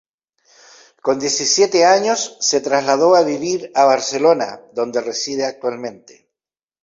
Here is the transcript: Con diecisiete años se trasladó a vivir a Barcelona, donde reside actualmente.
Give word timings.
Con 1.03 1.19
diecisiete 1.19 1.85
años 1.85 2.35
se 2.41 2.59
trasladó 2.59 3.13
a 3.15 3.21
vivir 3.21 3.71
a 3.75 3.85
Barcelona, 3.85 4.59
donde 4.73 4.99
reside 4.99 5.45
actualmente. 5.45 6.27